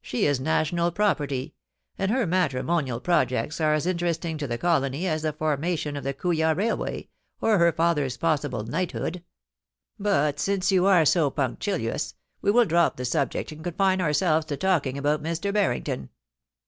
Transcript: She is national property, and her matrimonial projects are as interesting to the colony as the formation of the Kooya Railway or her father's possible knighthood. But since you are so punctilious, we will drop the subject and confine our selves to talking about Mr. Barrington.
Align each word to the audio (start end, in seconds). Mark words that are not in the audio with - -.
She 0.00 0.24
is 0.24 0.38
national 0.38 0.92
property, 0.92 1.52
and 1.98 2.08
her 2.12 2.28
matrimonial 2.28 3.00
projects 3.00 3.60
are 3.60 3.74
as 3.74 3.88
interesting 3.88 4.38
to 4.38 4.46
the 4.46 4.56
colony 4.56 5.04
as 5.08 5.22
the 5.22 5.32
formation 5.32 5.96
of 5.96 6.04
the 6.04 6.14
Kooya 6.14 6.54
Railway 6.56 7.08
or 7.40 7.58
her 7.58 7.72
father's 7.72 8.16
possible 8.16 8.62
knighthood. 8.62 9.24
But 9.98 10.38
since 10.38 10.70
you 10.70 10.86
are 10.86 11.04
so 11.04 11.28
punctilious, 11.28 12.14
we 12.40 12.52
will 12.52 12.66
drop 12.66 12.94
the 12.96 13.04
subject 13.04 13.50
and 13.50 13.64
confine 13.64 14.00
our 14.00 14.12
selves 14.12 14.46
to 14.46 14.56
talking 14.56 14.96
about 14.96 15.24
Mr. 15.24 15.52
Barrington. 15.52 16.10